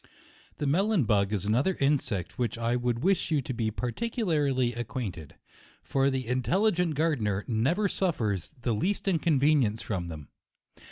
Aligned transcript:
The 0.57 0.65
melon 0.65 1.03
bug 1.03 1.31
is 1.31 1.45
another 1.45 1.75
insect 1.79 2.31
with 2.31 2.39
which 2.39 2.57
I 2.57 2.75
would 2.75 3.03
wish 3.03 3.29
you 3.29 3.39
to 3.43 3.53
be 3.53 3.69
particularly 3.69 4.71
acquain 4.75 5.11
ted; 5.13 5.35
for 5.83 6.09
the 6.09 6.25
intelligent 6.25 6.95
gardener 6.95 7.45
never 7.47 7.87
suf 7.87 8.15
fers 8.15 8.51
the 8.59 8.73
least 8.73 9.07
inconvenience 9.07 9.83
from 9.83 10.07
them. 10.07 10.29